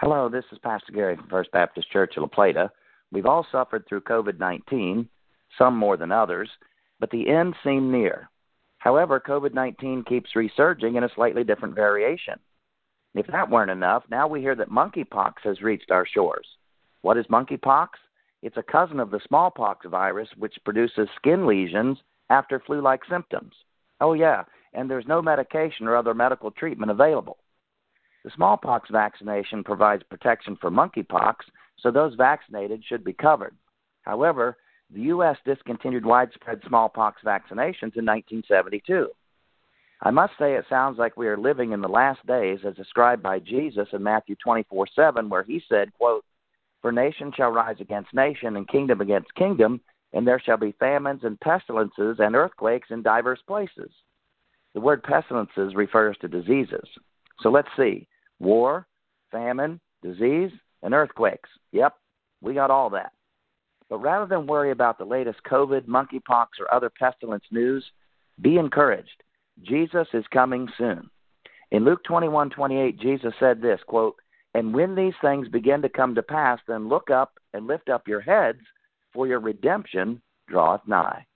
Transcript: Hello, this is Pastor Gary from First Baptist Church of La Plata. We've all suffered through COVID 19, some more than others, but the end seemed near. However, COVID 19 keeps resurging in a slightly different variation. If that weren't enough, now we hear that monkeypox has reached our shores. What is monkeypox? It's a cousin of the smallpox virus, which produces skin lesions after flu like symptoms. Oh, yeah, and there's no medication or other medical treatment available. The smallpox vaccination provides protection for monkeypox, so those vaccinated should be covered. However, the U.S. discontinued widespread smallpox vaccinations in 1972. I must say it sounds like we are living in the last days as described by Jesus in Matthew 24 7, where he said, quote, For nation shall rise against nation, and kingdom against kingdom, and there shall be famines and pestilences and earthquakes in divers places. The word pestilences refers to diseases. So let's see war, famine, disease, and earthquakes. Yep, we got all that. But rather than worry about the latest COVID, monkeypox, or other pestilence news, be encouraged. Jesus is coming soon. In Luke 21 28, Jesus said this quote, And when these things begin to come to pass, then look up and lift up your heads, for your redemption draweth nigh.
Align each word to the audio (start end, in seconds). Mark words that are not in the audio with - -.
Hello, 0.00 0.28
this 0.28 0.44
is 0.52 0.58
Pastor 0.58 0.92
Gary 0.92 1.16
from 1.16 1.26
First 1.26 1.50
Baptist 1.50 1.90
Church 1.90 2.16
of 2.16 2.20
La 2.20 2.28
Plata. 2.28 2.70
We've 3.10 3.26
all 3.26 3.44
suffered 3.50 3.84
through 3.88 4.02
COVID 4.02 4.38
19, 4.38 5.08
some 5.58 5.76
more 5.76 5.96
than 5.96 6.12
others, 6.12 6.48
but 7.00 7.10
the 7.10 7.28
end 7.28 7.56
seemed 7.64 7.90
near. 7.90 8.30
However, 8.78 9.18
COVID 9.18 9.54
19 9.54 10.04
keeps 10.04 10.36
resurging 10.36 10.94
in 10.94 11.02
a 11.02 11.08
slightly 11.16 11.42
different 11.42 11.74
variation. 11.74 12.38
If 13.16 13.26
that 13.26 13.50
weren't 13.50 13.72
enough, 13.72 14.04
now 14.08 14.28
we 14.28 14.40
hear 14.40 14.54
that 14.54 14.70
monkeypox 14.70 15.32
has 15.42 15.62
reached 15.62 15.90
our 15.90 16.06
shores. 16.06 16.46
What 17.02 17.16
is 17.16 17.26
monkeypox? 17.26 17.88
It's 18.40 18.56
a 18.56 18.62
cousin 18.62 19.00
of 19.00 19.10
the 19.10 19.20
smallpox 19.26 19.84
virus, 19.84 20.28
which 20.36 20.54
produces 20.64 21.08
skin 21.16 21.44
lesions 21.44 21.98
after 22.30 22.60
flu 22.60 22.80
like 22.80 23.00
symptoms. 23.10 23.52
Oh, 24.00 24.12
yeah, 24.12 24.44
and 24.74 24.88
there's 24.88 25.08
no 25.08 25.20
medication 25.20 25.88
or 25.88 25.96
other 25.96 26.14
medical 26.14 26.52
treatment 26.52 26.92
available. 26.92 27.38
The 28.24 28.30
smallpox 28.34 28.90
vaccination 28.90 29.62
provides 29.62 30.02
protection 30.02 30.56
for 30.60 30.70
monkeypox, 30.70 31.36
so 31.78 31.90
those 31.90 32.14
vaccinated 32.14 32.84
should 32.84 33.04
be 33.04 33.12
covered. 33.12 33.56
However, 34.02 34.56
the 34.90 35.02
U.S. 35.02 35.36
discontinued 35.44 36.04
widespread 36.04 36.60
smallpox 36.66 37.22
vaccinations 37.22 37.96
in 37.96 38.06
1972. 38.06 39.08
I 40.00 40.10
must 40.10 40.32
say 40.38 40.54
it 40.54 40.64
sounds 40.68 40.98
like 40.98 41.16
we 41.16 41.26
are 41.28 41.36
living 41.36 41.72
in 41.72 41.80
the 41.80 41.88
last 41.88 42.24
days 42.26 42.60
as 42.64 42.74
described 42.76 43.22
by 43.22 43.40
Jesus 43.40 43.88
in 43.92 44.02
Matthew 44.02 44.36
24 44.42 44.86
7, 44.94 45.28
where 45.28 45.42
he 45.42 45.60
said, 45.68 45.92
quote, 45.94 46.24
For 46.80 46.92
nation 46.92 47.32
shall 47.36 47.50
rise 47.50 47.80
against 47.80 48.14
nation, 48.14 48.56
and 48.56 48.68
kingdom 48.68 49.00
against 49.00 49.34
kingdom, 49.34 49.80
and 50.12 50.26
there 50.26 50.40
shall 50.40 50.56
be 50.56 50.72
famines 50.72 51.24
and 51.24 51.38
pestilences 51.40 52.16
and 52.20 52.36
earthquakes 52.36 52.88
in 52.90 53.02
divers 53.02 53.40
places. 53.46 53.90
The 54.74 54.80
word 54.80 55.02
pestilences 55.02 55.74
refers 55.74 56.16
to 56.18 56.28
diseases. 56.28 56.88
So 57.40 57.50
let's 57.50 57.68
see 57.76 58.06
war, 58.40 58.86
famine, 59.30 59.80
disease, 60.02 60.50
and 60.82 60.94
earthquakes. 60.94 61.48
Yep, 61.72 61.94
we 62.40 62.54
got 62.54 62.70
all 62.70 62.90
that. 62.90 63.12
But 63.90 63.98
rather 63.98 64.26
than 64.26 64.46
worry 64.46 64.70
about 64.70 64.98
the 64.98 65.04
latest 65.04 65.38
COVID, 65.50 65.86
monkeypox, 65.86 66.46
or 66.60 66.72
other 66.72 66.90
pestilence 66.90 67.44
news, 67.50 67.84
be 68.40 68.58
encouraged. 68.58 69.22
Jesus 69.62 70.06
is 70.12 70.24
coming 70.32 70.68
soon. 70.76 71.10
In 71.70 71.84
Luke 71.84 72.04
21 72.04 72.50
28, 72.50 72.98
Jesus 72.98 73.32
said 73.40 73.60
this 73.60 73.80
quote, 73.86 74.16
And 74.54 74.72
when 74.72 74.94
these 74.94 75.14
things 75.20 75.48
begin 75.48 75.82
to 75.82 75.88
come 75.88 76.14
to 76.14 76.22
pass, 76.22 76.60
then 76.68 76.88
look 76.88 77.10
up 77.10 77.32
and 77.52 77.66
lift 77.66 77.88
up 77.88 78.06
your 78.06 78.20
heads, 78.20 78.60
for 79.12 79.26
your 79.26 79.40
redemption 79.40 80.22
draweth 80.48 80.86
nigh. 80.86 81.26